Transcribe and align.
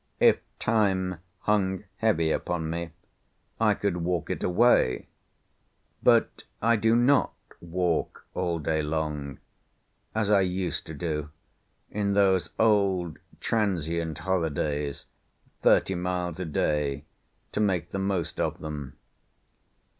If 0.19 0.39
Time 0.57 1.19
hung 1.41 1.83
heavy 1.97 2.31
upon 2.31 2.71
me, 2.71 2.89
I 3.59 3.75
could 3.75 3.97
walk 3.97 4.31
it 4.31 4.41
away; 4.41 5.09
but 6.01 6.43
I 6.59 6.75
do 6.75 6.95
not 6.95 7.35
walk 7.59 8.25
all 8.33 8.57
day 8.57 8.81
long, 8.81 9.37
as 10.15 10.31
I 10.31 10.41
used 10.41 10.87
to 10.87 10.95
do 10.95 11.29
in 11.91 12.13
those 12.13 12.49
old 12.57 13.19
transient 13.39 14.17
holidays, 14.17 15.05
thirty 15.61 15.93
miles 15.93 16.39
a 16.39 16.45
day, 16.45 17.05
to 17.51 17.59
make 17.59 17.91
the 17.91 17.99
most 17.99 18.39
of 18.39 18.57
them. 18.57 18.97